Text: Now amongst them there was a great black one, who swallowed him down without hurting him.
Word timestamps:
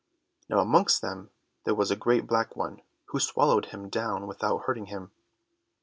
Now 0.49 0.57
amongst 0.57 1.03
them 1.03 1.29
there 1.63 1.75
was 1.75 1.91
a 1.91 1.95
great 1.95 2.25
black 2.25 2.55
one, 2.55 2.81
who 3.09 3.19
swallowed 3.19 3.65
him 3.67 3.87
down 3.87 4.25
without 4.25 4.63
hurting 4.63 4.87
him. 4.87 5.11